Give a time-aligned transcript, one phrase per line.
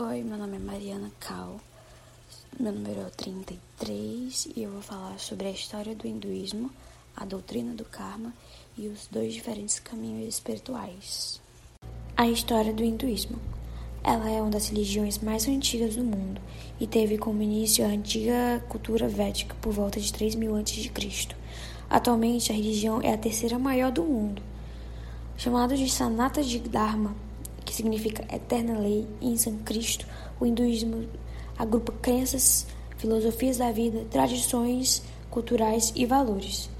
[0.00, 1.60] Oi, meu nome é Mariana Cal,
[2.56, 6.70] meu número é 33 e eu vou falar sobre a história do hinduísmo,
[7.16, 8.32] a doutrina do karma
[8.76, 11.40] e os dois diferentes caminhos espirituais.
[12.16, 13.40] A história do hinduísmo.
[14.04, 16.40] Ela é uma das religiões mais antigas do mundo
[16.78, 20.92] e teve como início a antiga cultura védica por volta de 3000 a.C.
[21.90, 24.40] Atualmente, a religião é a terceira maior do mundo.
[25.36, 27.16] Chamado de Sanata de Dharma,
[27.68, 30.06] que significa eterna lei em sânscrito,
[30.40, 31.06] o hinduísmo
[31.58, 36.70] agrupa crenças, filosofias da vida, tradições culturais e valores.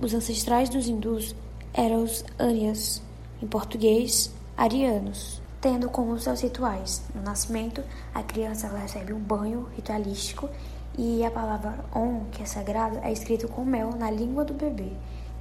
[0.00, 1.36] Os ancestrais dos hindus
[1.74, 3.02] eram os Aryas,
[3.42, 7.02] em português, arianos tendo como seus rituais.
[7.14, 10.48] No nascimento, a criança recebe um banho ritualístico
[10.98, 14.92] e a palavra Om, que é sagrado, é escrito com mel na língua do bebê.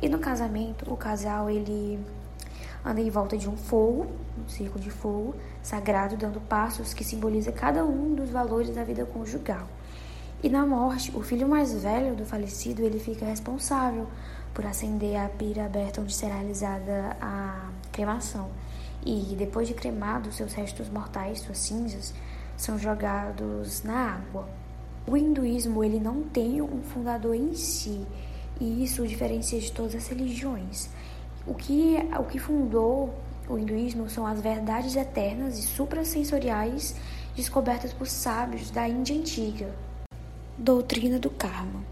[0.02, 1.98] E no casamento, o casal ele
[2.86, 4.08] anda em volta de um fogo,
[4.44, 9.06] um círculo de fogo sagrado, dando passos que simboliza cada um dos valores da vida
[9.06, 9.68] conjugal.
[10.44, 14.08] E na morte, o filho mais velho do falecido ele fica responsável
[14.54, 18.50] por acender a pira aberta onde será realizada a cremação
[19.06, 22.14] e, depois de cremado, seus restos mortais, suas cinzas,
[22.58, 24.48] são jogados na água.
[25.08, 28.06] O hinduísmo ele não tem um fundador em si,
[28.60, 30.90] e isso o diferencia de todas as religiões.
[31.46, 33.14] O que, o que fundou
[33.50, 36.96] o hinduísmo são as verdades eternas e suprassensoriais
[37.36, 39.74] descobertas por sábios da Índia antiga.
[40.58, 41.84] Doutrina do karma.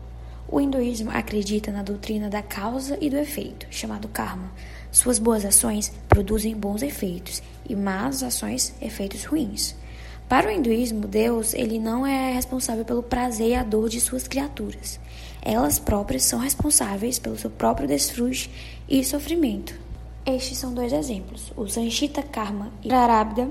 [0.47, 4.51] O hinduísmo acredita na doutrina da causa e do efeito, chamado karma,
[4.91, 9.75] suas boas ações produzem bons efeitos e más ações efeitos ruins.
[10.27, 14.27] Para o hinduísmo, Deus ele não é responsável pelo prazer e a dor de suas
[14.27, 14.99] criaturas.
[15.41, 18.49] Elas próprias são responsáveis pelo seu próprio desfrute
[18.87, 19.73] e sofrimento.
[20.25, 23.49] Estes são dois exemplos: o Sanchita Karma e Prarabdha.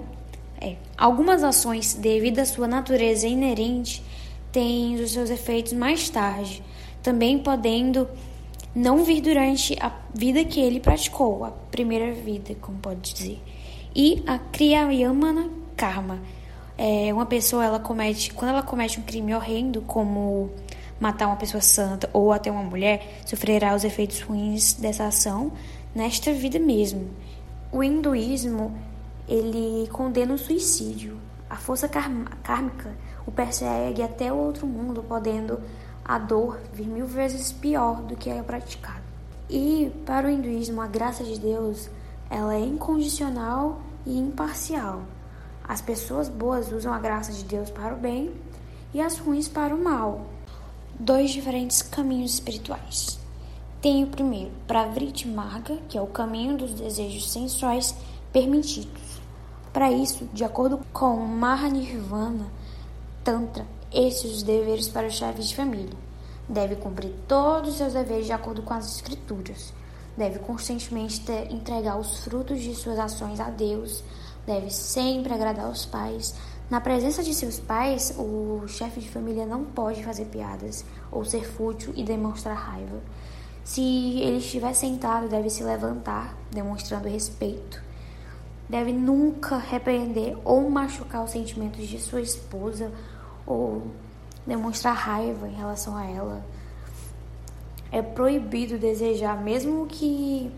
[0.61, 4.03] É, algumas ações, devido à sua natureza inerente,
[4.51, 6.63] têm os seus efeitos mais tarde,
[7.03, 8.09] também podendo
[8.75, 13.41] não vir durante a vida que ele praticou, a primeira vida, como pode dizer.
[13.95, 16.21] E a Kriyamana Karma.
[16.77, 20.51] É uma pessoa, ela comete, quando ela comete um crime horrendo, como
[21.01, 25.53] matar uma pessoa santa ou até uma mulher, sofrerá os efeitos ruins dessa ação
[25.95, 27.09] nesta vida mesmo.
[27.71, 28.77] O hinduísmo,
[29.29, 31.19] ele condena o suicídio.
[31.49, 32.95] A força kármica
[33.27, 35.61] o persegue até o outro mundo, podendo
[36.05, 39.03] a dor vir mil vezes pior do que é praticado.
[39.51, 41.91] E para o hinduísmo, a graça de Deus
[42.31, 45.03] ela é incondicional e imparcial.
[45.67, 48.33] As pessoas boas usam a graça de Deus para o bem
[48.95, 50.27] e as ruins para o mal.
[51.01, 53.21] Dois diferentes caminhos espirituais.
[53.81, 57.95] Tem o primeiro, Pravriti Marga, que é o caminho dos desejos sensuais
[58.33, 59.21] permitidos.
[59.73, 62.51] Para isso, de acordo com Mahanirvana
[63.23, 65.97] Tantra, esses os deveres para os chefes de família.
[66.49, 69.73] Deve cumprir todos os seus deveres de acordo com as escrituras.
[70.17, 74.03] Deve constantemente ter, entregar os frutos de suas ações a Deus.
[74.45, 76.35] Deve sempre agradar os pais.
[76.71, 81.43] Na presença de seus pais, o chefe de família não pode fazer piadas ou ser
[81.43, 83.01] fútil e demonstrar raiva.
[83.65, 83.81] Se
[84.21, 87.83] ele estiver sentado, deve se levantar, demonstrando respeito.
[88.69, 92.93] Deve nunca repreender ou machucar os sentimentos de sua esposa
[93.47, 93.87] ou
[94.47, 96.45] demonstrar raiva em relação a ela.
[97.91, 100.53] É proibido desejar, mesmo que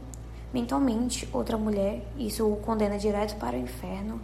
[0.52, 2.04] mentalmente, outra mulher.
[2.18, 4.20] Isso o condena direto para o inferno.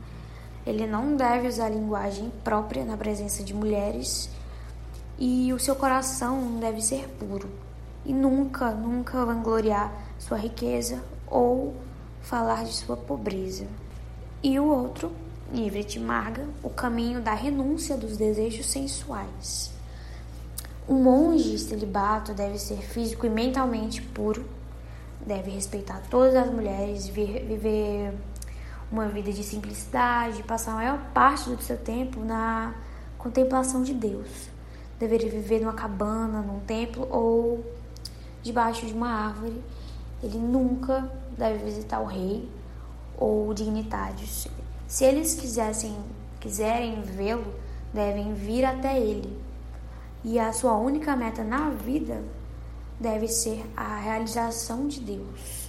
[0.66, 4.28] Ele não deve usar linguagem própria na presença de mulheres.
[5.18, 7.48] E o seu coração deve ser puro.
[8.04, 11.74] E nunca, nunca vangloriar sua riqueza ou
[12.20, 13.66] falar de sua pobreza.
[14.42, 15.12] E o outro
[15.52, 19.70] Livre Marga, o caminho da renúncia dos desejos sensuais.
[20.88, 24.44] Um monge celibato deve ser físico e mentalmente puro,
[25.24, 28.14] deve respeitar todas as mulheres, viver
[28.90, 32.74] uma vida de simplicidade, passar a maior parte do seu tempo na
[33.18, 34.48] contemplação de Deus.
[34.98, 37.64] Deveria viver numa cabana, num templo ou
[38.42, 39.60] debaixo de uma árvore.
[40.22, 42.48] Ele nunca deve visitar o rei
[43.18, 44.48] ou dignitários.
[44.86, 45.96] Se eles quisessem,
[46.40, 47.54] quiserem vê-lo,
[47.92, 49.36] devem vir até ele.
[50.24, 52.22] E a sua única meta na vida
[52.98, 55.65] deve ser a realização de Deus.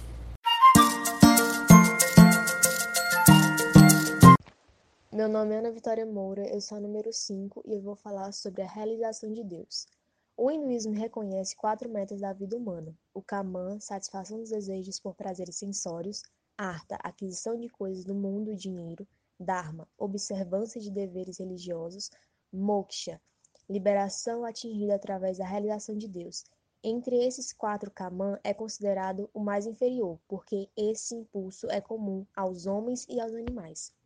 [5.18, 8.30] Meu nome é Ana Vitória Moura, eu sou a número 5 e eu vou falar
[8.30, 9.88] sobre a realização de Deus.
[10.36, 15.56] O hinduísmo reconhece quatro metas da vida humana: o Kaman, satisfação dos desejos por prazeres
[15.56, 16.22] sensórios,
[16.56, 19.04] Arta, aquisição de coisas do mundo e dinheiro,
[19.40, 22.12] dharma, observância de deveres religiosos,
[22.52, 23.20] moksha,
[23.68, 26.44] liberação atingida através da realização de Deus.
[26.80, 32.66] Entre esses quatro Kaman é considerado o mais inferior, porque esse impulso é comum aos
[32.66, 33.97] homens e aos animais.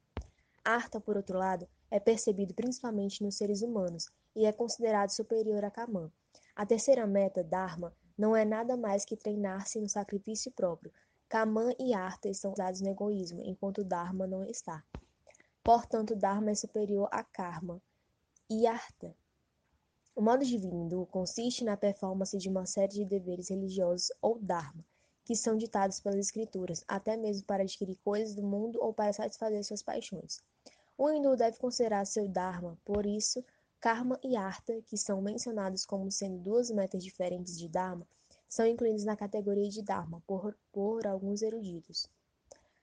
[0.65, 5.71] Artha, por outro lado, é percebido principalmente nos seres humanos e é considerado superior a
[5.71, 6.11] Kaman.
[6.55, 10.93] A terceira meta, Dharma, não é nada mais que treinar-se no sacrifício próprio.
[11.29, 14.85] Kaman e Artha estão dados no egoísmo, enquanto Dharma não está.
[15.65, 17.81] Portanto, Dharma é superior a Karma
[18.49, 19.17] e Artha.
[20.15, 24.85] O modo divino consiste na performance de uma série de deveres religiosos ou Dharma,
[25.25, 29.65] que são ditados pelas escrituras, até mesmo para adquirir coisas do mundo ou para satisfazer
[29.65, 30.41] suas paixões.
[30.99, 33.45] O hindu deve considerar seu Dharma, por isso,
[33.81, 38.07] Karma e Artha, que são mencionados como sendo duas metas diferentes de Dharma,
[38.49, 42.07] são incluídos na categoria de Dharma por, por alguns eruditos.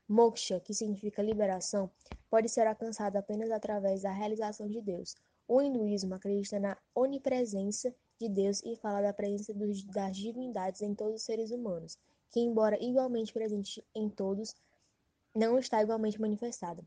[0.07, 1.91] Moksha, que significa liberação,
[2.30, 5.15] pode ser alcançado apenas através da realização de Deus.
[5.47, 11.15] O hinduísmo acredita na onipresença de Deus e fala da presença das divindades em todos
[11.18, 11.97] os seres humanos,
[12.31, 14.56] que, embora igualmente presente em todos,
[15.36, 16.84] não está igualmente manifestada.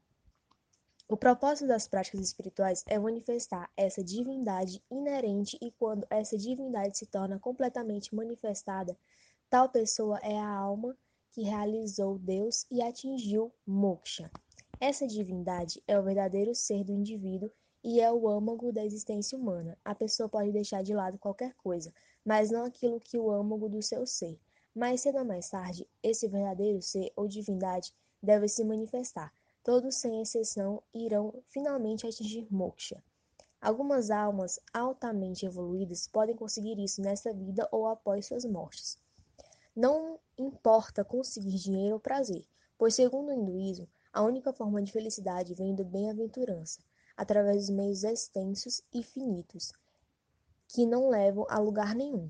[1.08, 7.06] O propósito das práticas espirituais é manifestar essa divindade inerente e quando essa divindade se
[7.06, 8.96] torna completamente manifestada,
[9.50, 10.96] tal pessoa é a alma
[11.30, 14.30] que realizou Deus e atingiu moksha.
[14.80, 17.50] Essa divindade é o verdadeiro ser do indivíduo
[17.84, 19.76] e é o âmago da existência humana.
[19.84, 21.92] A pessoa pode deixar de lado qualquer coisa,
[22.24, 24.38] mas não aquilo que o âmago do seu ser.
[24.74, 27.92] Mais cedo ou mais tarde, esse verdadeiro ser ou divindade
[28.22, 29.32] deve se manifestar
[29.62, 33.02] todos sem exceção irão finalmente atingir moksha.
[33.60, 38.98] Algumas almas altamente evoluídas podem conseguir isso nesta vida ou após suas mortes.
[39.74, 42.44] Não importa conseguir dinheiro ou prazer,
[42.76, 46.80] pois, segundo o hinduísmo, a única forma de felicidade vem do bem-aventurança,
[47.16, 49.72] através dos meios extensos e finitos,
[50.66, 52.28] que não levam a lugar nenhum.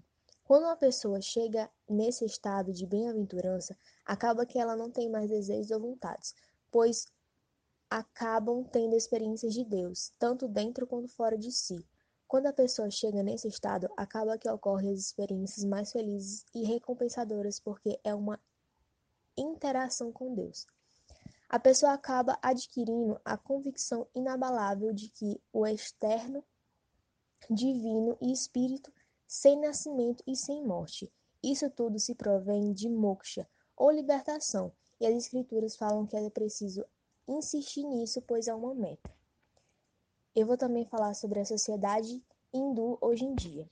[0.52, 5.70] Quando uma pessoa chega nesse estado de bem-aventurança, acaba que ela não tem mais desejos
[5.70, 6.34] ou vontades,
[6.70, 7.06] pois
[7.88, 11.82] acabam tendo experiências de Deus, tanto dentro quanto fora de si.
[12.28, 17.58] Quando a pessoa chega nesse estado, acaba que ocorrem as experiências mais felizes e recompensadoras,
[17.58, 18.38] porque é uma
[19.34, 20.66] interação com Deus.
[21.48, 26.44] A pessoa acaba adquirindo a convicção inabalável de que o externo,
[27.48, 28.92] divino e espírito,
[29.34, 31.10] sem nascimento e sem morte,
[31.42, 34.70] isso tudo se provém de moksha, ou libertação,
[35.00, 36.84] e as escrituras falam que é preciso
[37.26, 39.10] insistir nisso, pois é uma meta.
[40.36, 43.70] Eu vou também falar sobre a sociedade hindu hoje em dia.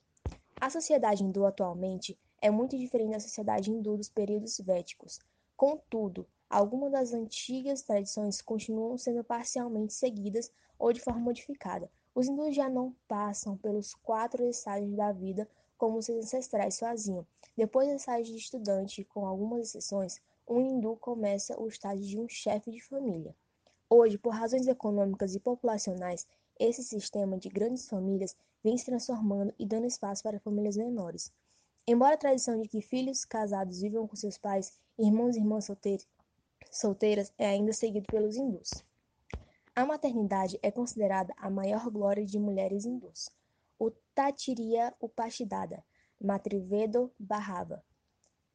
[0.58, 5.20] A sociedade hindu atualmente é muito diferente da sociedade hindu dos períodos védicos.
[5.58, 11.92] Contudo, algumas das antigas tradições continuam sendo parcialmente seguidas ou de forma modificada.
[12.14, 15.48] Os hindus já não passam pelos quatro estágios da vida
[15.78, 17.26] como seus ancestrais faziam.
[17.56, 22.28] Depois do estágio de estudante, com algumas exceções, um hindu começa o estágio de um
[22.28, 23.34] chefe de família.
[23.88, 26.26] Hoje, por razões econômicas e populacionais,
[26.58, 31.32] esse sistema de grandes famílias vem se transformando e dando espaço para famílias menores.
[31.86, 35.68] Embora a tradição de que filhos casados vivam com seus pais, irmãos e irmãs
[36.70, 38.84] solteiras é ainda seguido pelos hindus.
[39.74, 43.30] A maternidade é considerada a maior glória de mulheres hindus.
[43.78, 45.84] O Tatiriya Upashidada,
[46.20, 47.82] Matrivedo Bhava,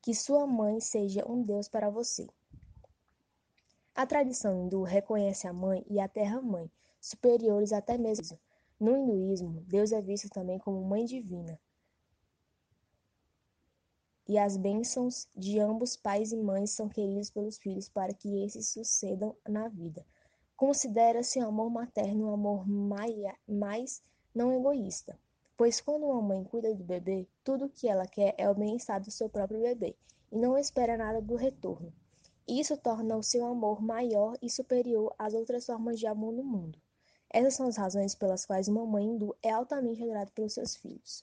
[0.02, 2.28] que sua mãe seja um deus para você.
[3.96, 6.70] A tradição hindu reconhece a mãe e a terra-mãe,
[7.00, 8.38] superiores até mesmo.
[8.78, 11.58] No hinduísmo, Deus é visto também como mãe divina.
[14.28, 18.68] E as bênçãos de ambos pais e mães são queridas pelos filhos para que esses
[18.68, 20.06] sucedam na vida.
[20.58, 22.66] Considera-se o amor materno um amor
[23.46, 24.02] mais
[24.34, 25.20] não egoísta,
[25.58, 29.02] pois quando uma mãe cuida do bebê, tudo o que ela quer é o bem-estar
[29.02, 29.98] do seu próprio bebê
[30.32, 31.92] e não espera nada do retorno.
[32.48, 36.80] Isso torna o seu amor maior e superior às outras formas de amor no mundo.
[37.30, 41.22] Essas são as razões pelas quais uma mãe hindu é altamente adorada pelos seus filhos.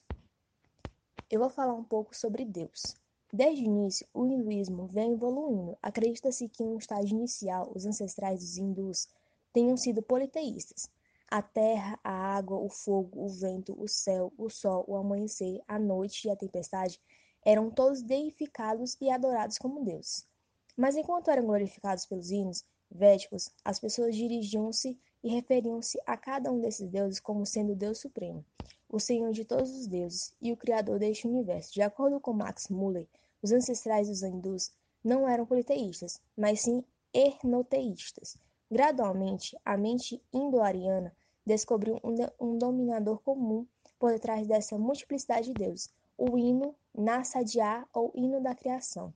[1.27, 2.95] Eu vou falar um pouco sobre Deus.
[3.31, 5.75] Desde o início, o hinduísmo vem evoluindo.
[5.81, 9.07] Acredita-se que, em um estágio inicial, os ancestrais dos hindus
[9.53, 10.89] tenham sido politeístas.
[11.29, 15.79] A terra, a água, o fogo, o vento, o céu, o sol, o amanhecer, a
[15.79, 16.99] noite e a tempestade
[17.45, 20.27] eram todos deificados e adorados como deuses.
[20.75, 26.59] Mas enquanto eram glorificados pelos hinos védicos, as pessoas dirigiam-se e referiam-se a cada um
[26.59, 28.43] desses deuses como sendo o Deus Supremo,
[28.89, 31.73] o Senhor de todos os deuses e o Criador deste universo.
[31.73, 33.07] De acordo com Max Muller,
[33.41, 34.71] os ancestrais dos hindus
[35.03, 36.83] não eram politeístas, mas sim
[37.13, 38.37] ernoteístas.
[38.69, 41.15] Gradualmente, a mente indo-ariana
[41.45, 41.99] descobriu
[42.39, 43.67] um, dominador comum
[43.99, 49.13] por detrás dessa multiplicidade de deuses, o hino Nasadiá ou hino da criação,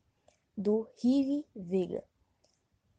[0.55, 2.03] do Rivi Vega.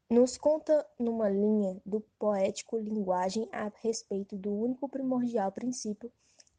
[0.09, 6.11] Nos conta numa linha do poético linguagem a respeito do único primordial princípio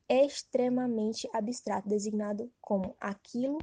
[0.09, 3.59] extremamente abstrato designado como aquilo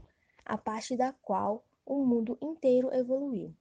[0.46, 3.54] a partir da qual o mundo inteiro evoluiu.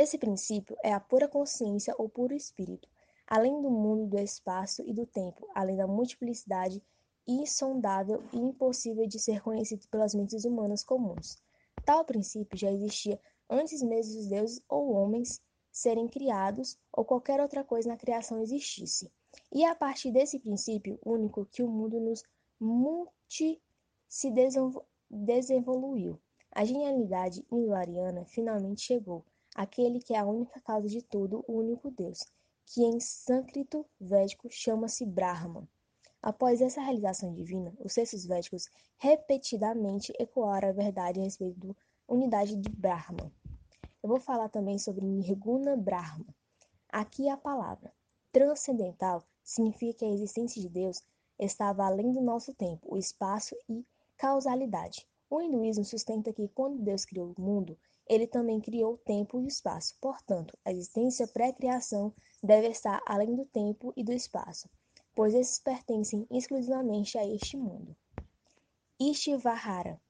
[0.00, 2.88] Esse princípio é a pura consciência ou puro espírito,
[3.26, 6.80] além do mundo do espaço e do tempo, além da multiplicidade
[7.26, 11.42] insondável e impossível de ser conhecido pelas mentes humanas comuns.
[11.84, 17.64] Tal princípio já existia antes mesmo dos deuses ou homens serem criados ou qualquer outra
[17.64, 19.10] coisa na criação existisse.
[19.52, 22.22] E é a partir desse princípio único que o mundo nos
[22.60, 23.60] multi
[24.08, 24.32] se
[25.10, 26.20] desenvoluiu.
[26.52, 29.24] A genialidade indo-ariana finalmente chegou,
[29.54, 32.24] aquele que é a única causa de tudo, o único Deus,
[32.66, 35.66] que em sânscrito védico chama-se Brahman.
[36.20, 41.74] Após essa realização divina, os textos védicos repetidamente ecoaram a verdade a respeito da
[42.08, 43.32] unidade de Brahman.
[44.02, 46.26] Eu vou falar também sobre Nirguna Brahma.
[46.88, 47.92] Aqui a palavra
[48.32, 51.02] transcendental significa que a existência de Deus
[51.38, 53.86] estava além do nosso tempo, o espaço e
[54.16, 55.06] causalidade.
[55.30, 57.78] O hinduísmo sustenta que quando Deus criou o mundo,
[58.08, 59.96] ele também criou o tempo e o espaço.
[60.00, 62.12] Portanto, a existência pré-criação
[62.42, 64.68] deve estar além do tempo e do espaço,
[65.14, 67.96] pois esses pertencem exclusivamente a este mundo.
[69.00, 70.00] Ishvahara.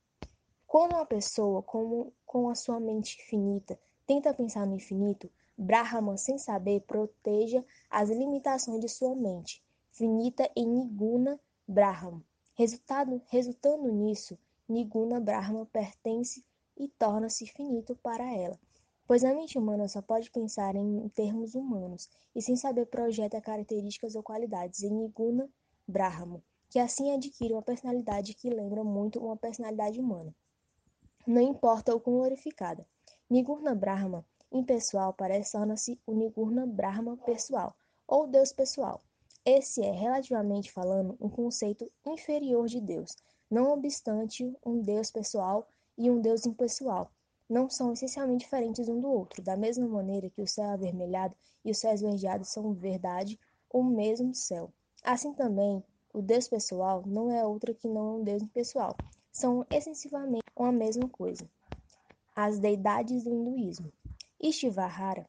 [0.67, 6.81] Quando uma pessoa com, a sua mente finita tenta pensar no infinito, Brahma, sem saber,
[6.83, 12.25] proteja as limitações de sua mente, finita em Niguna Brahma.
[12.55, 16.43] Resultado, resultando nisso, Niguna Brahma pertence
[16.79, 18.59] e torna-se finito para ela,
[19.07, 24.15] pois a mente humana só pode pensar em termos humanos e sem saber projeta características
[24.15, 25.51] ou qualidades em Niguna
[25.87, 30.35] Brahma, que assim adquire uma personalidade que lembra muito uma personalidade humana.
[31.27, 32.87] Não importa o quão glorificada.
[33.29, 39.01] Nigurna Brahma impessoal parece torna-se o Nigurna Brahma pessoal, ou Deus pessoal.
[39.45, 43.17] Esse é, relativamente falando, um conceito inferior de Deus.
[43.51, 45.67] Não obstante, um Deus pessoal
[45.99, 47.11] e um Deus impessoal
[47.49, 51.71] não são essencialmente diferentes um do outro, da mesma maneira que o céu avermelhado e
[51.71, 53.39] o céu esverdeado são, verdade,
[53.71, 54.73] o mesmo céu.
[55.03, 58.97] Assim também, o Deus pessoal não é outro que não um Deus impessoal.
[59.33, 61.49] São essencialmente uma mesma coisa.
[62.37, 63.93] As deidades do hinduísmo.
[64.41, 65.27] Ishvara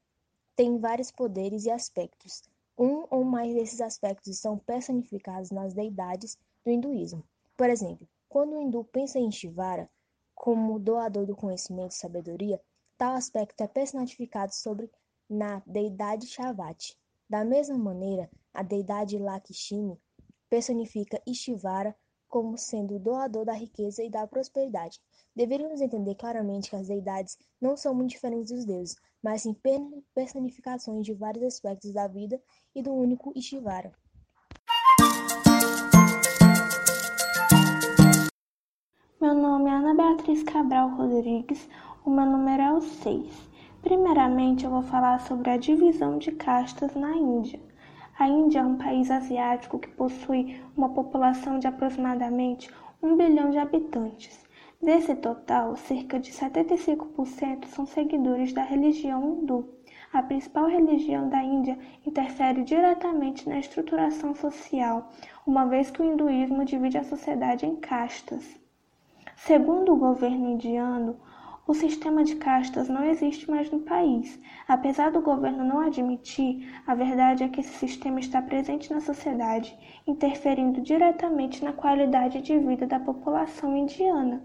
[0.55, 2.43] tem vários poderes e aspectos.
[2.77, 7.23] Um ou mais desses aspectos são personificados nas deidades do hinduísmo.
[7.57, 9.89] Por exemplo, quando o hindu pensa em Shivara
[10.39, 12.61] como doador do conhecimento e sabedoria,
[12.97, 14.89] tal aspecto é personificado sobre
[15.29, 16.97] na deidade Shavati.
[17.29, 19.99] Da mesma maneira, a deidade Lakshmi
[20.49, 21.93] personifica Ishvara
[22.29, 25.01] como sendo o doador da riqueza e da prosperidade.
[25.35, 29.53] Deveríamos entender claramente que as deidades não são muito diferentes dos deuses, mas sim
[30.15, 32.41] personificações de vários aspectos da vida
[32.73, 33.91] e do único Ishvara.
[39.21, 41.69] Meu nome é Ana Beatriz Cabral Rodrigues,
[42.05, 43.49] o meu número é o 6.
[43.81, 47.59] Primeiramente, eu vou falar sobre a divisão de castas na Índia.
[48.17, 52.71] A Índia é um país asiático que possui uma população de aproximadamente
[53.03, 54.41] 1 bilhão de habitantes.
[54.81, 59.67] Desse total, cerca de 75% são seguidores da religião hindu.
[60.13, 65.09] A principal religião da Índia interfere diretamente na estruturação social,
[65.45, 68.58] uma vez que o hinduísmo divide a sociedade em castas.
[69.45, 71.15] Segundo o governo indiano,
[71.65, 74.37] o sistema de castas não existe mais no país.
[74.67, 79.75] Apesar do governo não admitir, a verdade é que esse sistema está presente na sociedade,
[80.05, 84.43] interferindo diretamente na qualidade de vida da população indiana.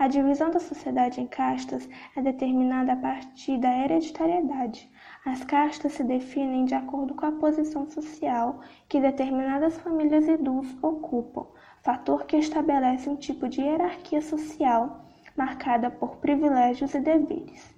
[0.00, 4.90] A divisão da sociedade em castas é determinada a partir da hereditariedade.
[5.24, 11.46] As castas se definem de acordo com a posição social que determinadas famílias hindus ocupam,
[11.84, 15.04] fator que estabelece um tipo de hierarquia social
[15.36, 17.74] marcada por privilégios e deveres.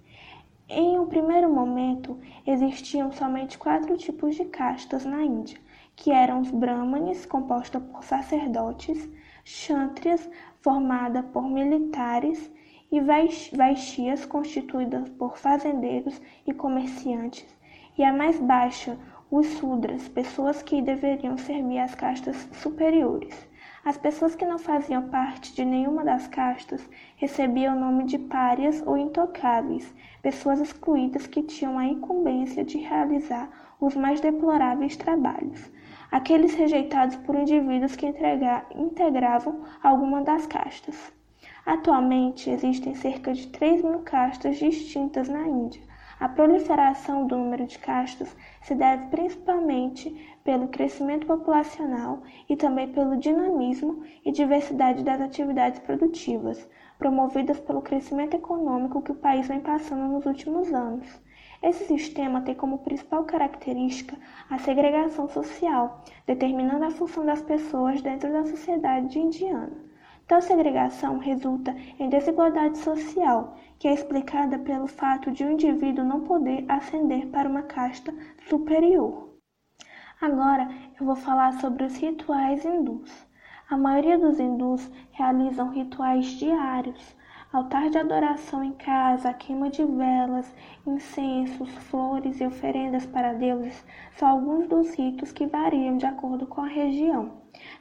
[0.69, 5.59] Em um primeiro momento, existiam somente quatro tipos de castas na Índia,
[5.97, 9.09] que eram os brahmanes, composta por sacerdotes,
[9.45, 12.49] kshatriyas, formada por militares,
[12.93, 17.47] e vaishyas, constituídas por fazendeiros e comerciantes,
[17.99, 18.97] e a mais baixa,
[19.29, 23.35] os sudras, pessoas que deveriam servir às castas superiores.
[23.87, 28.83] As pessoas que não faziam parte de nenhuma das castas recebiam o nome de párias
[28.85, 33.49] ou intocáveis, pessoas excluídas que tinham a incumbência de realizar
[33.81, 35.71] os mais deploráveis trabalhos,
[36.11, 38.13] aqueles rejeitados por indivíduos que
[38.75, 41.13] integravam alguma das castas.
[41.65, 45.83] Atualmente existem cerca de 3 mil castas distintas na Índia.
[46.19, 53.17] A proliferação do número de castas se deve principalmente pelo crescimento populacional e também pelo
[53.17, 60.05] dinamismo e diversidade das atividades produtivas, promovidas pelo crescimento econômico que o país vem passando
[60.05, 61.21] nos últimos anos.
[61.61, 64.17] Esse sistema tem como principal característica
[64.49, 69.73] a segregação social, determinando a função das pessoas dentro da sociedade indiana.
[70.29, 76.21] Tal segregação resulta em desigualdade social, que é explicada pelo fato de um indivíduo não
[76.21, 78.15] poder ascender para uma casta
[78.49, 79.26] superior.
[80.19, 80.67] Agora
[80.99, 83.27] eu vou falar sobre os rituais hindus.
[83.69, 87.15] A maioria dos hindus realizam rituais diários,
[87.53, 90.55] altar de adoração em casa, queima de velas,
[90.87, 96.63] incensos, flores e oferendas para deuses são alguns dos ritos que variam de acordo com
[96.63, 97.33] a região.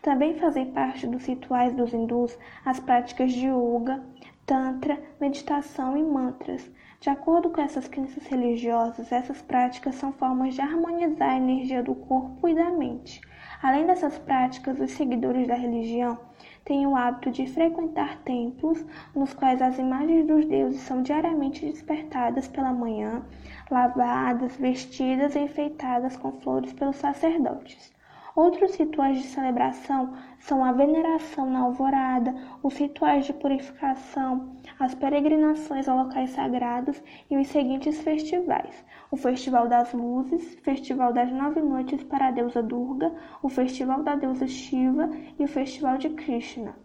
[0.02, 4.04] Também fazem parte dos rituais dos hindus as práticas de yoga,
[4.46, 6.70] tantra, meditação e mantras.
[7.06, 11.94] De acordo com essas crenças religiosas, essas práticas são formas de harmonizar a energia do
[11.94, 13.22] corpo e da mente.
[13.62, 16.18] Além dessas práticas, os seguidores da religião
[16.64, 18.84] têm o hábito de frequentar templos
[19.16, 23.24] nos quais as imagens dos deuses são diariamente despertadas pela manhã,
[23.70, 27.94] lavadas, vestidas e enfeitadas com flores pelos sacerdotes.
[28.36, 35.88] Outros rituais de celebração são a veneração na alvorada, os rituais de purificação, as peregrinações
[35.88, 37.02] a locais sagrados
[37.32, 42.62] e os seguintes festivais: o Festival das Luzes, Festival das Nove Noites para a deusa
[42.62, 46.76] Durga, o Festival da deusa Shiva e o Festival de Krishna.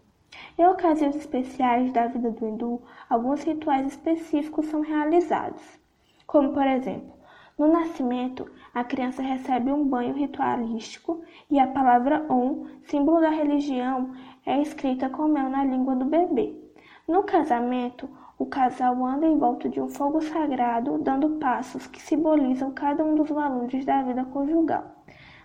[0.57, 5.61] Em ocasiões especiais da vida do hindu, alguns rituais específicos são realizados,
[6.25, 7.11] como por exemplo,
[7.59, 14.11] no nascimento, a criança recebe um banho ritualístico e a palavra Om, símbolo da religião,
[14.45, 16.55] é escrita com mel na língua do bebê.
[17.07, 22.71] No casamento, o casal anda em volta de um fogo sagrado, dando passos que simbolizam
[22.71, 24.83] cada um dos valores da vida conjugal.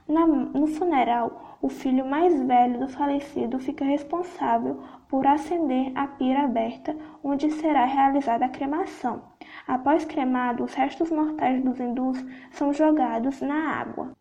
[0.08, 6.44] Na, no funeral, o filho mais velho do falecido fica responsável por acender a pira
[6.44, 9.35] aberta, onde será realizada a cremação.
[9.66, 14.16] Após cremado, os restos mortais dos hindus são jogados na água.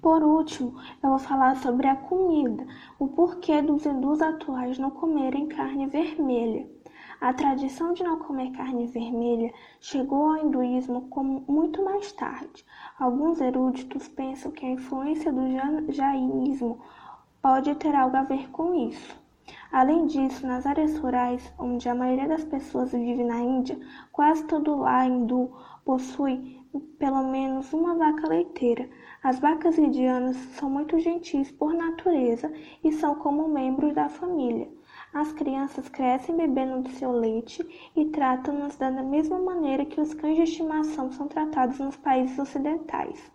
[0.00, 2.64] Por último, eu vou falar sobre a comida,
[2.98, 6.68] o porquê dos hindus atuais não comerem carne vermelha.
[7.20, 11.08] A tradição de não comer carne vermelha chegou ao hinduísmo
[11.48, 12.64] muito mais tarde.
[12.98, 15.42] Alguns eruditos pensam que a influência do
[15.90, 16.80] jainismo
[17.40, 19.23] pode ter algo a ver com isso.
[19.74, 23.76] Além disso, nas áreas rurais, onde a maioria das pessoas vive na Índia,
[24.12, 25.50] quase todo lar hindu
[25.84, 26.64] possui
[26.96, 28.88] pelo menos uma vaca leiteira.
[29.20, 32.52] As vacas indianas são muito gentis por natureza
[32.84, 34.70] e são como membros da família.
[35.12, 40.36] As crianças crescem bebendo do seu leite e tratam-nas da mesma maneira que os cães
[40.36, 43.33] de estimação são tratados nos países ocidentais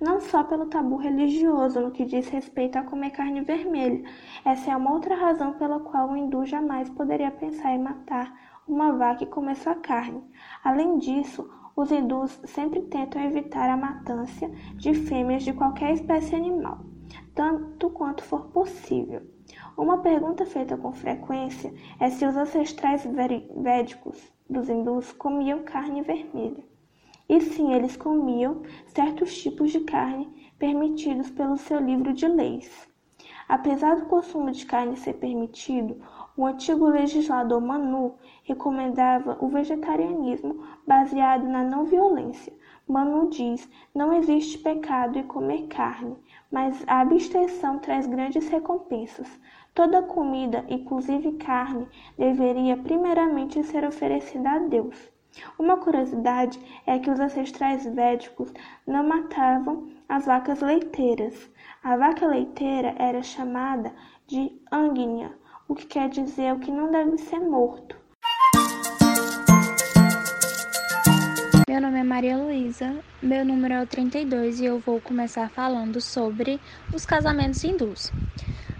[0.00, 4.02] não só pelo tabu religioso no que diz respeito a comer carne vermelha.
[4.44, 8.32] Essa é uma outra razão pela qual o hindu jamais poderia pensar em matar
[8.66, 10.22] uma vaca e comer sua carne.
[10.62, 16.80] Além disso, os hindus sempre tentam evitar a matança de fêmeas de qualquer espécie animal,
[17.34, 19.22] tanto quanto for possível.
[19.76, 23.08] Uma pergunta feita com frequência é se os ancestrais
[23.56, 26.67] védicos dos hindus comiam carne vermelha.
[27.28, 32.88] E sim, eles comiam certos tipos de carne permitidos pelo seu livro de leis.
[33.46, 36.00] Apesar do consumo de carne ser permitido,
[36.36, 38.14] o antigo legislador Manu
[38.44, 42.52] recomendava o vegetarianismo baseado na não violência.
[42.86, 46.16] Manu diz: não existe pecado em comer carne,
[46.50, 49.28] mas a abstenção traz grandes recompensas.
[49.74, 51.86] Toda comida, inclusive carne,
[52.16, 55.17] deveria primeiramente ser oferecida a Deus.
[55.58, 58.52] Uma curiosidade é que os ancestrais védicos
[58.86, 61.50] não matavam as vacas leiteiras.
[61.82, 63.92] A vaca leiteira era chamada
[64.26, 65.32] de Angnya,
[65.68, 67.96] o que quer dizer o que não deve ser morto.
[71.68, 76.00] Meu nome é Maria Luísa, meu número é o 32 e eu vou começar falando
[76.00, 76.58] sobre
[76.92, 78.10] os casamentos hindus.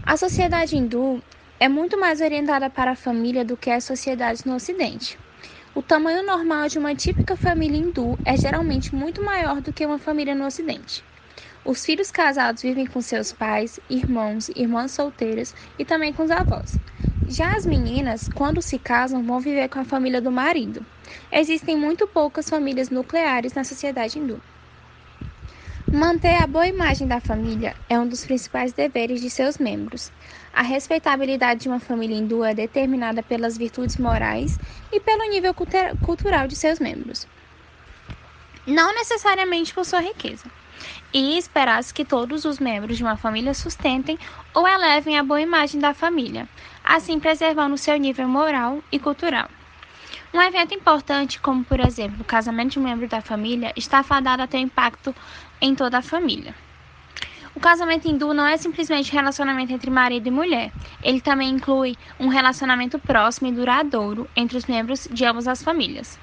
[0.05, 1.23] A sociedade hindu
[1.61, 5.19] é muito mais orientada para a família do que as sociedades no Ocidente.
[5.79, 9.97] O tamanho normal de uma típica família hindu é geralmente muito maior do que uma
[9.97, 11.05] família no Ocidente.
[11.65, 16.81] Os filhos casados vivem com seus pais, irmãos, irmãs solteiras e também com os avós.
[17.29, 20.85] Já as meninas, quando se casam, vão viver com a família do marido.
[21.31, 24.43] Existem muito poucas famílias nucleares na sociedade hindu.
[25.91, 30.13] Manter a boa imagem da família é um dos principais deveres de seus membros.
[30.53, 34.59] A respeitabilidade de uma família hindu é determinada pelas virtudes morais
[34.93, 35.55] e pelo nível
[36.01, 37.27] cultural de seus membros,
[38.67, 40.51] não necessariamente por sua riqueza.
[41.13, 44.19] E esperar-se que todos os membros de uma família sustentem
[44.55, 46.49] ou elevem a boa imagem da família,
[46.85, 49.51] assim preservando seu nível moral e cultural.
[50.33, 54.43] Um evento importante, como por exemplo o casamento de um membro da família, está fadado
[54.43, 55.15] a ter impacto
[55.59, 56.55] em toda a família.
[57.55, 60.71] O casamento hindu não é simplesmente um relacionamento entre marido e mulher.
[61.03, 66.21] Ele também inclui um relacionamento próximo e duradouro entre os membros de ambas as famílias.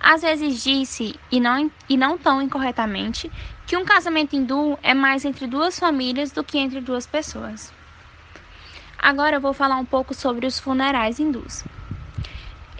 [0.00, 3.30] Às vezes disse, e não, e não tão incorretamente,
[3.66, 7.72] que um casamento hindu é mais entre duas famílias do que entre duas pessoas.
[8.98, 11.64] Agora eu vou falar um pouco sobre os funerais hindus.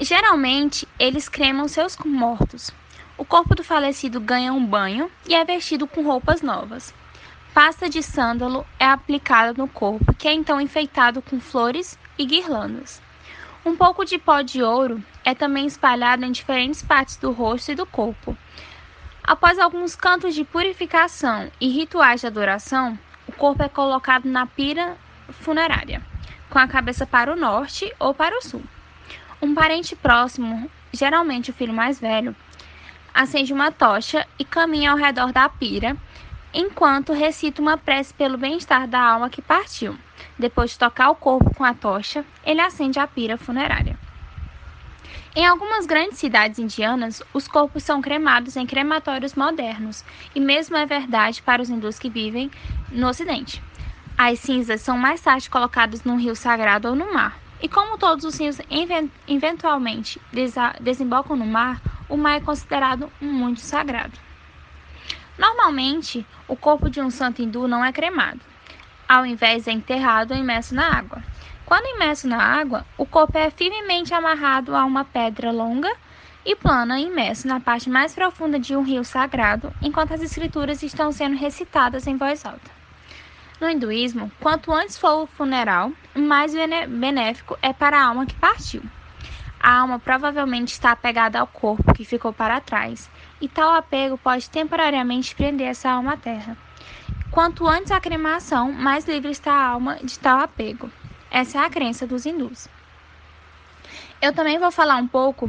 [0.03, 2.73] Geralmente, eles cremam seus mortos.
[3.17, 6.93] O corpo do falecido ganha um banho e é vestido com roupas novas.
[7.55, 13.01] Pasta de sândalo é aplicada no corpo, que é então enfeitado com flores e guirlandas.
[13.65, 17.77] Um pouco de pó de ouro é também espalhado em diferentes partes do rosto e
[17.77, 18.37] do corpo.
[19.23, 24.97] Após alguns cantos de purificação e rituais de adoração, o corpo é colocado na pira
[25.31, 26.03] funerária,
[26.51, 28.65] com a cabeça para o norte ou para o sul.
[29.45, 32.35] Um parente próximo, geralmente o filho mais velho,
[33.13, 35.97] acende uma tocha e caminha ao redor da pira,
[36.55, 39.99] enquanto recita uma prece pelo bem-estar da alma que partiu.
[40.39, 43.99] Depois de tocar o corpo com a tocha, ele acende a pira funerária.
[45.35, 50.05] Em algumas grandes cidades indianas, os corpos são cremados em crematórios modernos,
[50.37, 52.49] e mesmo é verdade para os hindus que vivem
[52.93, 53.61] no Ocidente.
[54.17, 57.42] As cinzas são mais tarde colocadas num rio sagrado ou no mar.
[57.62, 58.59] E como todos os rios
[59.29, 60.20] eventualmente
[60.81, 64.18] desembocam no mar, o mar é considerado muito sagrado.
[65.38, 68.40] Normalmente, o corpo de um santo hindu não é cremado.
[69.09, 71.22] Ao invés, é enterrado ou imerso na água.
[71.64, 75.90] Quando imerso na água, o corpo é firmemente amarrado a uma pedra longa
[76.44, 81.12] e plana imerso na parte mais profunda de um rio sagrado, enquanto as escrituras estão
[81.12, 82.82] sendo recitadas em voz alta.
[83.62, 88.83] No hinduísmo, quanto antes for o funeral, mais benéfico é para a alma que partiu.
[89.61, 93.09] A alma provavelmente está apegada ao corpo que ficou para trás,
[93.40, 96.57] e tal apego pode temporariamente prender essa alma à terra.
[97.31, 100.90] Quanto antes a cremação, mais livre está a alma de tal apego.
[101.31, 102.66] Essa é a crença dos hindus.
[104.20, 105.48] Eu também vou falar um pouco,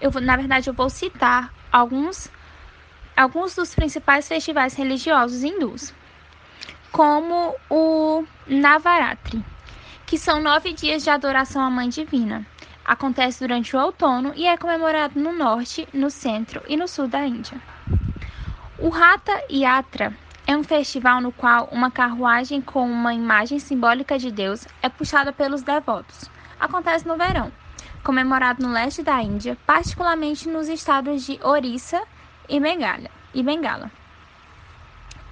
[0.00, 2.28] eu, na verdade, eu vou citar alguns,
[3.16, 5.94] alguns dos principais festivais religiosos hindus
[6.92, 9.42] como o Navaratri,
[10.04, 12.46] que são nove dias de adoração à Mãe Divina.
[12.84, 17.26] Acontece durante o outono e é comemorado no norte, no centro e no sul da
[17.26, 17.58] Índia.
[18.78, 20.14] O Ratha Yatra
[20.46, 25.32] é um festival no qual uma carruagem com uma imagem simbólica de Deus é puxada
[25.32, 26.30] pelos devotos.
[26.60, 27.50] Acontece no verão,
[28.04, 32.02] comemorado no leste da Índia, particularmente nos estados de Orissa
[32.48, 33.10] e Bengala.
[33.32, 33.90] E Bengala.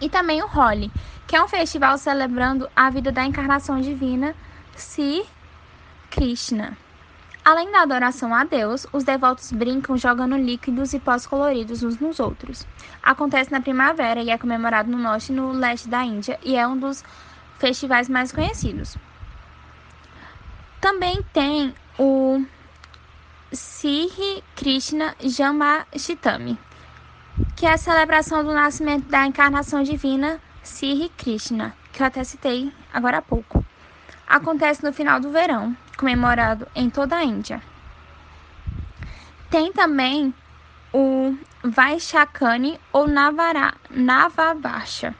[0.00, 0.90] E também o Holi,
[1.26, 4.34] que é um festival celebrando a vida da encarnação divina
[4.76, 5.24] Sri
[6.10, 6.76] Krishna.
[7.44, 12.20] Além da adoração a Deus, os devotos brincam jogando líquidos e pós coloridos uns nos
[12.20, 12.66] outros.
[13.02, 16.66] Acontece na primavera e é comemorado no norte e no leste da Índia e é
[16.66, 17.02] um dos
[17.58, 18.96] festivais mais conhecidos.
[20.80, 22.44] Também tem o
[23.52, 26.58] Sri Krishna Jamashtami,
[27.56, 32.72] que é a celebração do nascimento da encarnação divina Sri Krishna, que eu até citei
[32.92, 33.64] agora há pouco.
[34.26, 37.62] Acontece no final do verão, comemorado em toda a Índia.
[39.50, 40.32] Tem também
[40.92, 45.14] o Vaishakani ou Navara, Navabasha,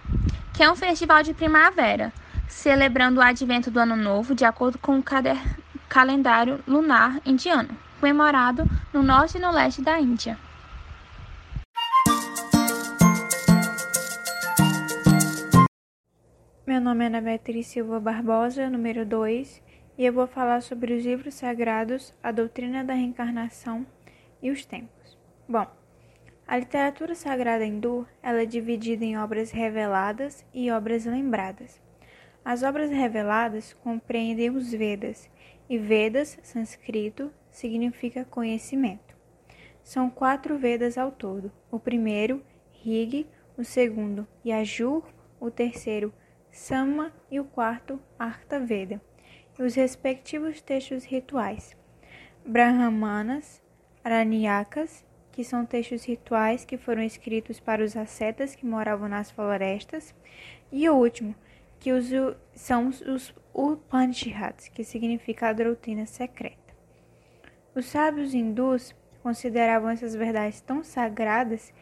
[0.55, 2.13] que é um festival de primavera,
[2.49, 5.05] celebrando o advento do ano novo de acordo com o
[5.89, 10.39] calendário lunar indiano, comemorado no norte e no leste da Índia.
[16.71, 19.61] Meu nome é Ana Beatriz Silva Barbosa, número 2,
[19.99, 23.85] e eu vou falar sobre os livros sagrados, a doutrina da reencarnação
[24.41, 25.19] e os tempos.
[25.49, 25.67] Bom,
[26.47, 31.83] a literatura sagrada hindu ela é dividida em obras reveladas e obras lembradas.
[32.45, 35.29] As obras reveladas compreendem os Vedas,
[35.69, 39.17] e Vedas, sânscrito, significa conhecimento.
[39.83, 41.51] São quatro Vedas ao todo.
[41.69, 43.27] O primeiro, Rig,
[43.59, 45.03] o segundo, Yajur,
[45.41, 46.15] o terceiro
[46.51, 49.01] Sama e o quarto Artha Veda,
[49.59, 51.77] e os respectivos textos rituais.
[52.45, 53.63] Brahmanas,
[54.03, 60.15] Aranyakas, que são textos rituais que foram escritos para os ascetas que moravam nas florestas,
[60.73, 61.35] e o último,
[61.79, 62.11] que os,
[62.55, 66.59] são os Upanishads, que significa a doutrina secreta.
[67.75, 71.73] Os sábios hindus consideravam essas verdades tão sagradas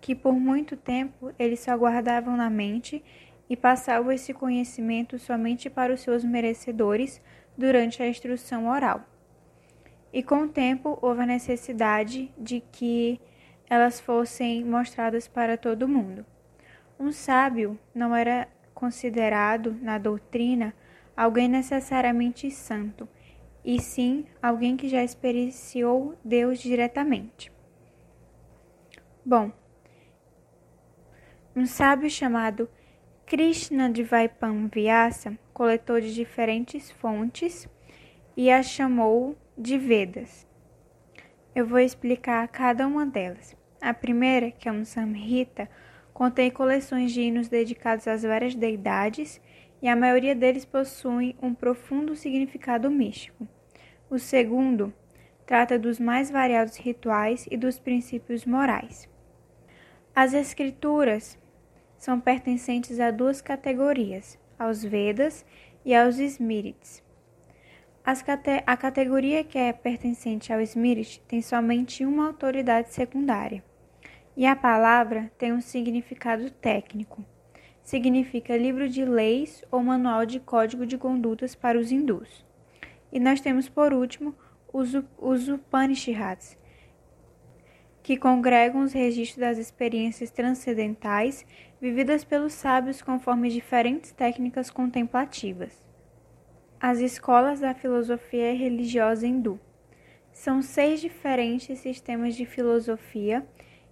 [0.00, 3.02] que por muito tempo eles só guardavam na mente
[3.48, 7.20] e passavam esse conhecimento somente para os seus merecedores
[7.56, 9.04] durante a instrução oral.
[10.12, 13.20] E com o tempo houve a necessidade de que
[13.68, 16.24] elas fossem mostradas para todo mundo.
[16.98, 20.74] Um sábio não era considerado na doutrina
[21.16, 23.08] alguém necessariamente santo,
[23.64, 27.52] e sim alguém que já experienciou Deus diretamente.
[29.24, 29.52] Bom,
[31.54, 32.68] um sábio chamado
[33.28, 37.68] Krishna Dvaipam Vyasa coletou de diferentes fontes
[38.34, 40.46] e a chamou de Vedas.
[41.54, 43.54] Eu vou explicar cada uma delas.
[43.82, 45.68] A primeira, que é um Samhita,
[46.14, 49.42] contém coleções de hinos dedicados às várias deidades
[49.82, 53.46] e a maioria deles possuem um profundo significado místico.
[54.08, 54.90] O segundo
[55.44, 59.06] trata dos mais variados rituais e dos princípios morais.
[60.14, 61.38] As escrituras
[61.98, 65.44] são pertencentes a duas categorias, aos Vedas
[65.84, 67.02] e aos Smrits.
[68.24, 73.62] Cate a categoria que é pertencente ao Smrit tem somente uma autoridade secundária,
[74.34, 77.22] e a palavra tem um significado técnico.
[77.82, 82.46] Significa livro de leis ou manual de código de condutas para os hindus.
[83.12, 84.34] E nós temos, por último,
[84.72, 86.56] os, os Upanishads,
[88.08, 91.44] que congregam os registros das experiências transcendentais
[91.78, 95.84] vividas pelos sábios conforme diferentes técnicas contemplativas.
[96.80, 99.60] As escolas da filosofia religiosa hindu
[100.32, 103.46] são seis diferentes sistemas de filosofia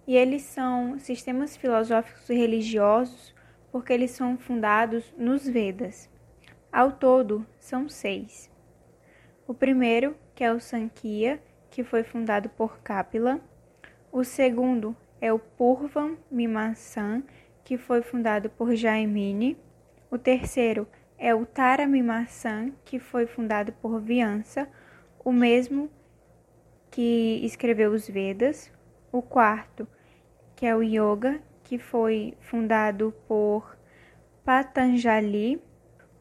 [0.07, 3.35] e eles são sistemas filosóficos e religiosos
[3.71, 6.09] porque eles são fundados nos Vedas.
[6.71, 8.49] Ao todo, são seis.
[9.47, 13.39] O primeiro, que é o Sankhya, que foi fundado por Kapila,
[14.17, 17.21] o segundo é o Purvam Mimamsan,
[17.63, 19.55] que foi fundado por Jaimini.
[20.09, 20.87] O terceiro
[21.19, 24.67] é o Tara Mimamsan, que foi fundado por Vyansa,
[25.23, 25.87] o mesmo
[26.89, 28.73] que escreveu os Vedas.
[29.11, 29.87] O quarto,
[30.55, 33.77] que é o Yoga, que foi fundado por
[34.43, 35.61] Patanjali.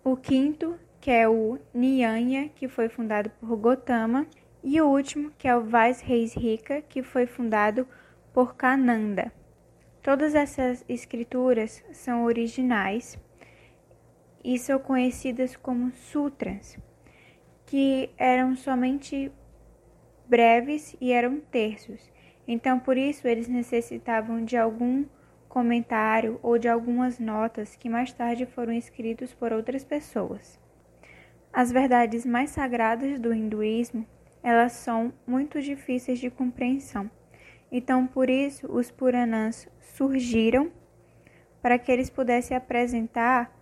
[0.04, 4.26] O quinto, que é o Nyaya, que foi fundado por Gotama
[4.68, 7.86] e o último, que é o Vaisreisrika, que foi fundado
[8.34, 9.32] por Kananda.
[10.02, 13.16] Todas essas escrituras são originais
[14.42, 16.76] e são conhecidas como sutras,
[17.64, 19.30] que eram somente
[20.28, 22.10] breves e eram terços.
[22.48, 25.04] Então, por isso, eles necessitavam de algum
[25.48, 30.58] comentário ou de algumas notas que mais tarde foram escritos por outras pessoas.
[31.52, 34.04] As verdades mais sagradas do hinduísmo
[34.46, 37.10] elas são muito difíceis de compreensão.
[37.70, 40.70] Então, por isso, os Puranas surgiram
[41.60, 43.52] para que eles pudessem apresentar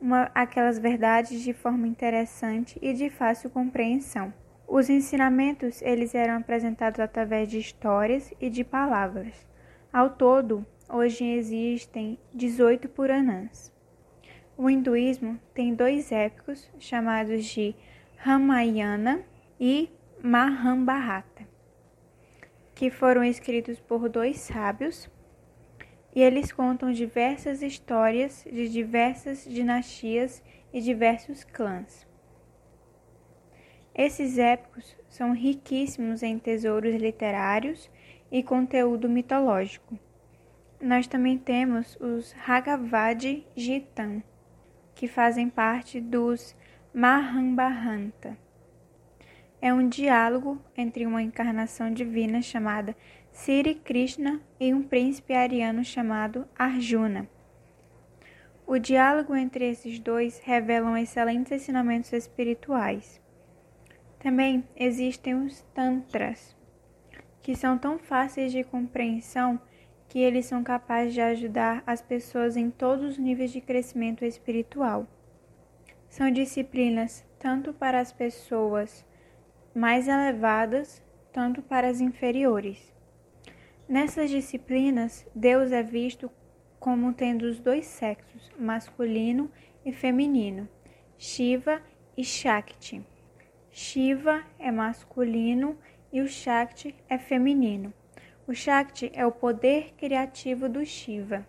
[0.00, 4.32] uma, aquelas verdades de forma interessante e de fácil compreensão.
[4.66, 9.46] Os ensinamentos eles eram apresentados através de histórias e de palavras.
[9.92, 13.70] Ao todo, hoje existem 18 Puranas.
[14.56, 17.74] O hinduísmo tem dois épicos chamados de
[18.16, 19.20] Ramayana
[19.60, 19.90] e
[20.22, 21.48] Mahabharata,
[22.74, 25.10] que foram escritos por dois sábios,
[26.14, 30.42] e eles contam diversas histórias de diversas dinastias
[30.74, 32.06] e diversos clãs.
[33.94, 37.90] Esses épicos são riquíssimos em tesouros literários
[38.30, 39.98] e conteúdo mitológico.
[40.78, 44.22] Nós também temos os Bhagavad Gita,
[44.94, 46.54] que fazem parte dos
[46.92, 48.36] Mahabharata
[49.62, 52.96] é um diálogo entre uma encarnação divina chamada
[53.32, 57.28] Sri Krishna e um príncipe ariano chamado Arjuna.
[58.66, 63.20] O diálogo entre esses dois revela excelentes ensinamentos espirituais.
[64.18, 66.56] Também existem os tantras,
[67.42, 69.60] que são tão fáceis de compreensão
[70.08, 75.06] que eles são capazes de ajudar as pessoas em todos os níveis de crescimento espiritual.
[76.08, 79.04] São disciplinas tanto para as pessoas
[79.74, 81.02] mais elevadas,
[81.32, 82.92] tanto para as inferiores.
[83.88, 86.30] Nessas disciplinas, Deus é visto
[86.78, 89.50] como tendo os dois sexos, masculino
[89.84, 90.68] e feminino,
[91.18, 91.80] Shiva
[92.16, 93.04] e Shakti.
[93.70, 95.78] Shiva é masculino
[96.12, 97.92] e o Shakti é feminino.
[98.46, 101.46] O Shakti é o poder criativo do Shiva.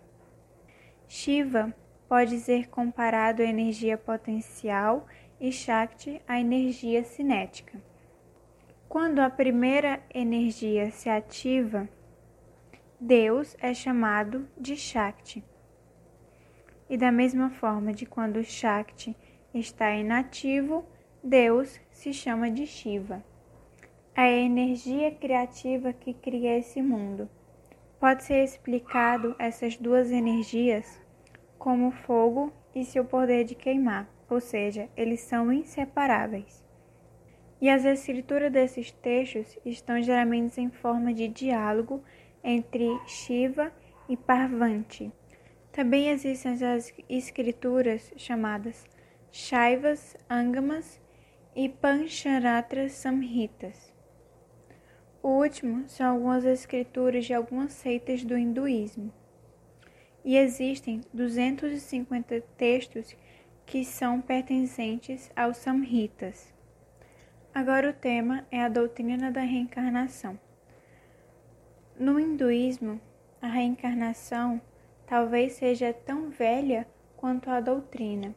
[1.08, 1.74] Shiva
[2.08, 5.06] pode ser comparado à energia potencial
[5.40, 7.91] e Shakti à energia cinética.
[8.92, 11.88] Quando a primeira energia se ativa,
[13.00, 15.42] Deus é chamado de Shakti.
[16.90, 19.16] E da mesma forma de quando o Shakti
[19.54, 20.84] está inativo,
[21.24, 23.24] Deus se chama de Shiva
[24.14, 27.30] a energia criativa que cria esse mundo.
[27.98, 31.00] Pode ser explicado essas duas energias
[31.58, 36.61] como fogo e seu poder de queimar, ou seja, eles são inseparáveis.
[37.62, 42.02] E as escrituras desses textos estão geralmente em forma de diálogo
[42.42, 43.72] entre Shiva
[44.08, 45.12] e Parvati.
[45.70, 48.84] Também existem as escrituras chamadas
[49.30, 51.00] Shaivas, Angamas
[51.54, 53.94] e Pancharatra Samhitas.
[55.22, 59.12] O último são algumas escrituras de algumas seitas do hinduísmo.
[60.24, 63.16] E existem 250 textos
[63.64, 66.51] que são pertencentes aos Samhitas.
[67.54, 70.40] Agora o tema é a doutrina da reencarnação.
[72.00, 72.98] No hinduísmo,
[73.42, 74.58] a reencarnação
[75.06, 78.34] talvez seja tão velha quanto a doutrina.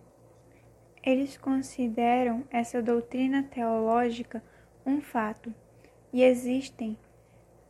[1.02, 4.44] Eles consideram essa doutrina teológica
[4.86, 5.54] um fato
[6.12, 6.98] e existem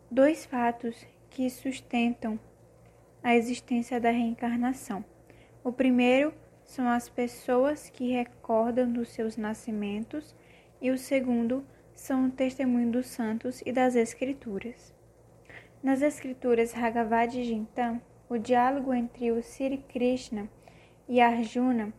[0.09, 2.39] dois fatos que sustentam
[3.21, 5.05] a existência da reencarnação.
[5.63, 10.33] O primeiro são as pessoas que recordam dos seus nascimentos,
[10.81, 14.93] e o segundo são o testemunho dos santos e das Escrituras.
[15.81, 20.49] Nas Escrituras Bhagavad Gita, o diálogo entre o Sri Krishna
[21.07, 21.93] e Arjuna,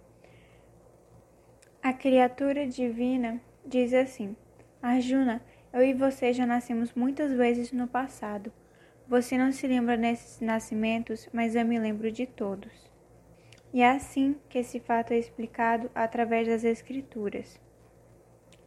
[1.83, 4.37] a criatura divina, diz assim:
[4.83, 5.41] Arjuna,
[5.73, 8.53] eu e você já nascemos muitas vezes no passado.
[9.09, 12.73] Você não se lembra desses nascimentos, mas eu me lembro de todos.
[13.73, 17.61] E é assim que esse fato é explicado através das Escrituras.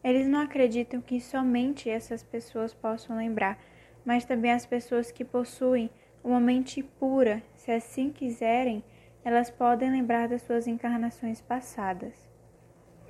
[0.03, 3.59] Eles não acreditam que somente essas pessoas possam lembrar,
[4.05, 5.89] mas também as pessoas que possuem
[6.23, 8.83] uma mente pura, se assim quiserem,
[9.23, 12.29] elas podem lembrar das suas encarnações passadas.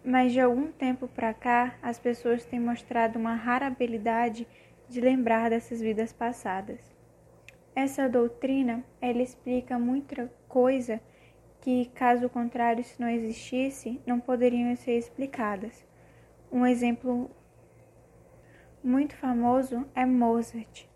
[0.03, 4.47] Mas de algum tempo para cá, as pessoas têm mostrado uma rara habilidade
[4.87, 6.79] de lembrar dessas vidas passadas.
[7.75, 10.99] Essa doutrina, ela explica muita coisa
[11.61, 15.88] que, caso contrário, se não existisse, não poderiam ser explicadas.
[16.51, 17.29] Um exemplo
[18.83, 20.87] muito famoso é Mozart,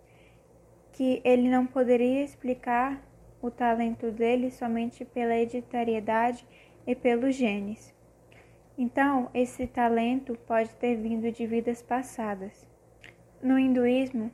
[0.91, 3.03] que ele não poderia explicar
[3.39, 6.47] o talento dele somente pela hereditariedade
[6.87, 7.93] e pelos genes.
[8.75, 12.67] Então, esse talento pode ter vindo de vidas passadas.
[13.39, 14.31] No hinduísmo,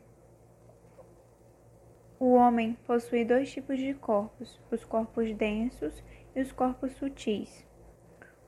[2.18, 6.02] o homem possui dois tipos de corpos: os corpos densos
[6.34, 7.66] e os corpos sutis.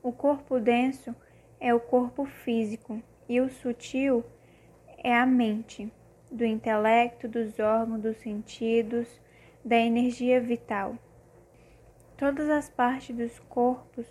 [0.02, 1.14] O corpo denso
[1.62, 4.24] é o corpo físico e o sutil
[4.98, 5.92] é a mente,
[6.28, 9.08] do intelecto, dos órgãos, dos sentidos,
[9.64, 10.98] da energia vital.
[12.16, 14.06] Todas as partes dos corpos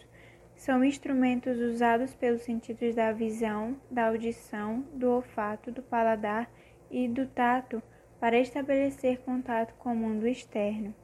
[0.55, 6.49] são instrumentos usados pelos sentidos da visão, da audição, do olfato, do paladar
[6.89, 7.83] e do tato
[8.17, 10.95] para estabelecer contato com o mundo externo.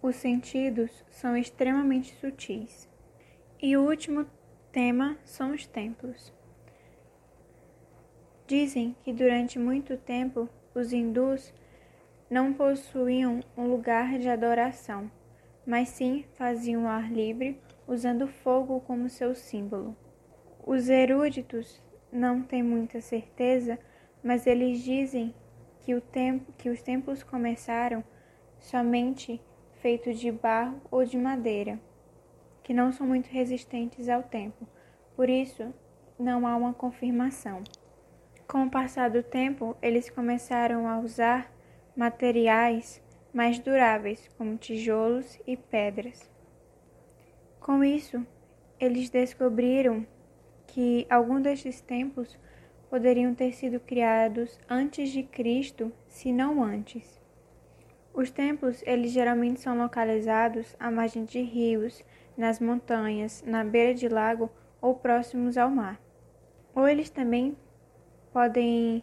[0.00, 2.88] Os sentidos são extremamente sutis.
[3.60, 4.26] E o último
[4.72, 6.32] tema são os templos.
[8.46, 11.52] Dizem que durante muito tempo os hindus
[12.30, 15.10] não possuíam um lugar de adoração,
[15.66, 19.94] mas sim faziam ar livre usando fogo como seu símbolo.
[20.66, 21.78] Os eruditos
[22.10, 23.78] não têm muita certeza,
[24.24, 25.34] mas eles dizem
[25.80, 28.02] que, tempo, que os templos começaram
[28.58, 29.38] somente
[29.82, 31.78] feitos de barro ou de madeira,
[32.62, 34.66] que não são muito resistentes ao tempo.
[35.16, 35.72] Por isso,
[36.18, 37.62] não há uma confirmação.
[38.46, 41.50] Com o passar do tempo, eles começaram a usar
[41.96, 46.30] materiais mais duráveis, como tijolos e pedras.
[47.60, 48.26] Com isso,
[48.78, 50.06] eles descobriram
[50.66, 52.38] que alguns destes templos
[52.90, 57.20] poderiam ter sido criados antes de Cristo, se não antes.
[58.12, 62.04] Os templos, eles geralmente são localizados à margem de rios,
[62.36, 66.00] nas montanhas, na beira de lago ou próximos ao mar.
[66.74, 67.56] Ou eles também
[68.32, 69.02] podem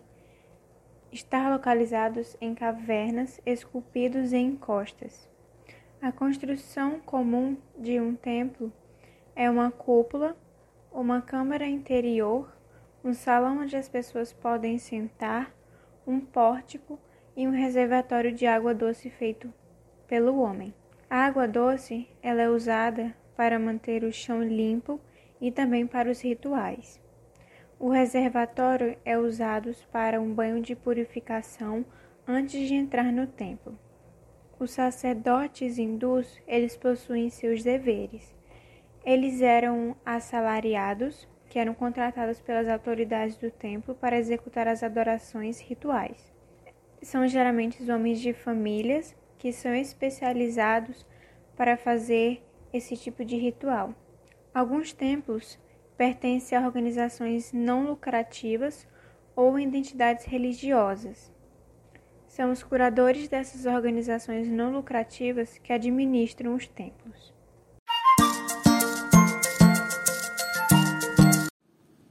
[1.12, 5.30] estar localizados em cavernas esculpidos em encostas.
[6.02, 8.72] A construção comum de um templo
[9.36, 10.36] é uma cúpula,
[10.92, 12.52] uma câmara interior,
[13.04, 15.54] um salão onde as pessoas podem sentar,
[16.06, 17.00] um pórtico
[17.36, 19.54] e um reservatório de água doce feito
[20.08, 20.74] pelo homem.
[21.10, 25.00] A água doce ela é usada para manter o chão limpo
[25.40, 27.00] e também para os rituais.
[27.80, 31.86] O reservatório é usado para um banho de purificação
[32.28, 33.80] antes de entrar no templo.
[34.60, 38.36] Os sacerdotes hindus, eles possuem seus deveres.
[39.06, 46.34] Eles eram assalariados, que eram contratados pelas autoridades do templo para executar as adorações rituais.
[47.02, 51.06] São geralmente os homens de famílias que são especializados
[51.56, 52.44] para fazer
[52.74, 53.94] esse tipo de ritual.
[54.54, 55.60] Alguns templos
[55.98, 58.88] pertencem a organizações não lucrativas
[59.36, 61.32] ou identidades religiosas.
[62.28, 67.34] São os curadores dessas organizações não lucrativas que administram os templos.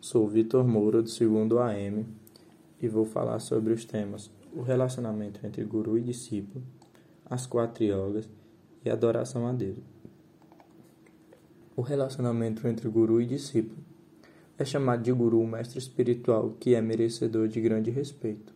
[0.01, 2.07] Sou Vitor Moura, do segundo AM,
[2.81, 6.65] e vou falar sobre os temas o relacionamento entre guru e discípulo,
[7.27, 8.29] as quatro yogas
[8.85, 9.98] e adoração a Deus.
[11.79, 13.79] O relacionamento entre guru e discípulo
[14.59, 18.53] é chamado de guru o mestre espiritual que é merecedor de grande respeito.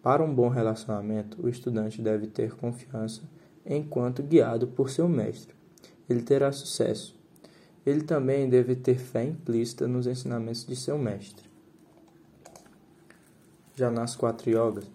[0.00, 3.22] Para um bom relacionamento, o estudante deve ter confiança
[3.66, 5.56] enquanto guiado por seu mestre.
[6.08, 7.18] Ele terá sucesso.
[7.84, 11.50] Ele também deve ter fé implícita nos ensinamentos de seu mestre.
[13.74, 14.88] Já nas quatro yogas,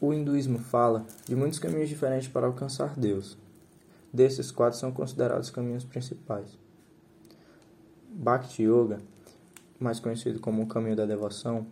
[0.00, 3.41] o hinduísmo fala de muitos caminhos diferentes para alcançar Deus.
[4.12, 6.58] Desses, quatro são considerados caminhos principais.
[8.10, 8.98] Bhakti Yoga,
[9.80, 11.66] mais conhecido como o caminho da devoção,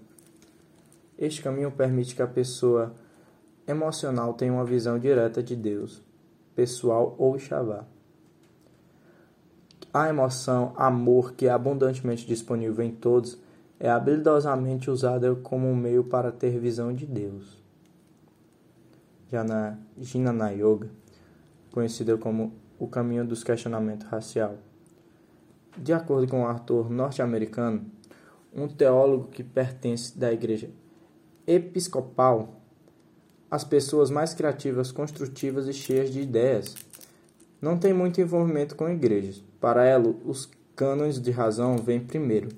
[1.18, 2.94] este caminho permite que a pessoa
[3.66, 6.02] emocional tenha uma visão direta de Deus,
[6.54, 7.84] pessoal ou Shavá.
[9.92, 13.38] A emoção, amor, que é abundantemente disponível em todos,
[13.78, 17.60] é habilidosamente usada como um meio para ter visão de Deus.
[19.30, 20.90] Já na Jnana Yoga,
[21.70, 24.56] conhecida como o caminho dos questionamentos racial.
[25.76, 27.86] De acordo com o autor norte-americano,
[28.52, 30.70] um teólogo que pertence da igreja
[31.46, 32.60] episcopal,
[33.50, 36.76] as pessoas mais criativas, construtivas e cheias de ideias
[37.60, 39.42] não têm muito envolvimento com igrejas.
[39.60, 42.48] Para ela, os cânones de razão vêm primeiro,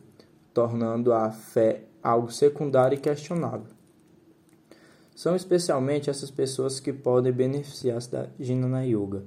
[0.52, 3.66] tornando a fé algo secundário e questionável.
[5.14, 9.24] São especialmente essas pessoas que podem beneficiar-se da Jnana Yoga.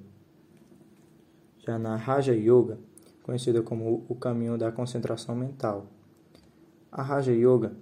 [1.60, 2.80] Já na Raja Yoga,
[3.24, 5.88] conhecida como o caminho da concentração mental,
[6.92, 7.74] a Raja Yoga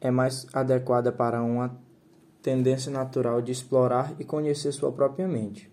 [0.00, 1.78] é mais adequada para uma
[2.42, 5.72] tendência natural de explorar e conhecer sua própria mente,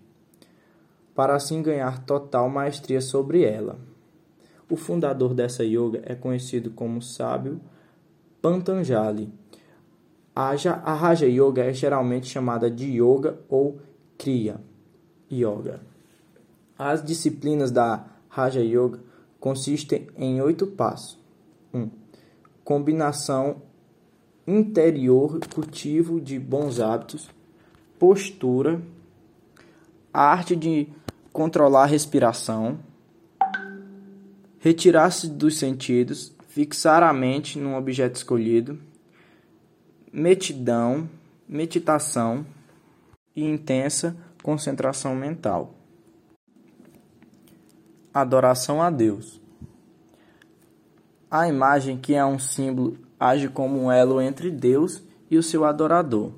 [1.14, 3.78] para assim ganhar total maestria sobre ela.
[4.70, 7.60] O fundador dessa yoga é conhecido como sábio
[8.40, 9.30] Pantanjali.
[10.34, 13.78] A Raja Yoga é geralmente chamada de Yoga ou
[14.16, 14.60] Kriya
[15.30, 15.80] Yoga.
[16.78, 19.00] As disciplinas da Raja Yoga
[19.38, 21.18] consistem em oito passos.
[21.72, 21.78] 1.
[21.78, 21.90] Um,
[22.64, 23.62] combinação
[24.46, 27.28] interior, cultivo de bons hábitos,
[27.98, 28.80] postura,
[30.12, 30.88] arte de
[31.32, 32.78] controlar a respiração,
[34.58, 38.78] retirar-se dos sentidos, fixar a mente num objeto escolhido,
[40.12, 41.08] metidão,
[41.48, 42.44] meditação
[43.34, 45.74] e intensa concentração mental.
[48.12, 49.40] Adoração a Deus.
[51.30, 55.64] A imagem, que é um símbolo age como um elo entre Deus e o seu
[55.64, 56.32] adorador.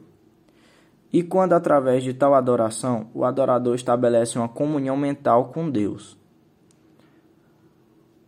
[1.13, 6.17] E quando, através de tal adoração, o adorador estabelece uma comunhão mental com Deus.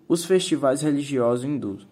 [0.08, 1.86] Os festivais religiosos hindus.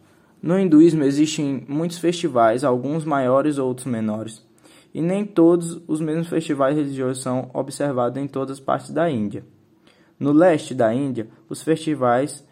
[0.45, 4.47] No hinduísmo existem muitos festivais, alguns maiores, outros menores,
[4.92, 9.42] e nem todos os mesmos festivais religiosos são observados em todas as partes da Índia.
[10.20, 12.47] No leste da Índia, os festivais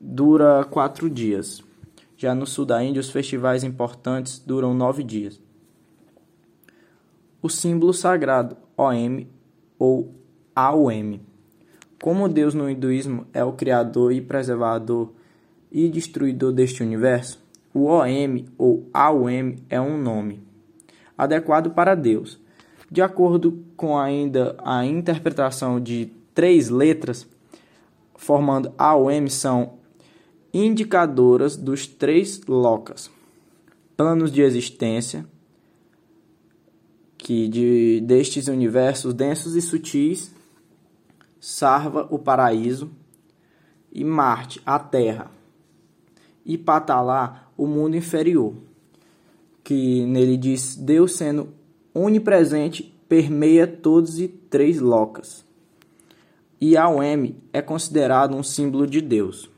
[0.00, 1.62] duram quatro dias.
[2.16, 5.38] Já no sul da Índia, os festivais importantes duram nove dias.
[7.42, 9.26] O símbolo sagrado, OM
[9.78, 10.14] ou
[10.56, 11.20] AUM.
[12.02, 15.19] Como Deus no hinduísmo é o criador e preservador
[15.70, 17.38] e destruidor deste universo,
[17.72, 20.42] o OM ou AUM é um nome
[21.16, 22.40] adequado para Deus.
[22.90, 27.28] De acordo com ainda a interpretação de três letras,
[28.16, 29.78] formando AUM são
[30.52, 33.10] indicadoras dos três locas:
[33.96, 35.24] planos de existência,
[37.16, 40.34] que de destes universos densos e sutis,
[41.38, 42.90] Sarva, o paraíso,
[43.92, 45.30] e Marte, a Terra,
[46.44, 48.54] e Patalá, o mundo inferior,
[49.62, 51.48] que nele diz Deus sendo
[51.94, 55.44] onipresente permeia todos e três locas.
[56.60, 59.50] E M é considerado um símbolo de Deus.